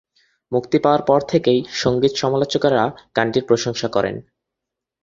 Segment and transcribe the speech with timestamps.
[0.51, 2.83] মুক্তি পাওয়ার পর থেকেই সঙ্গীত সমালোচকরা
[3.15, 4.15] গানটির প্রশংসা করেন।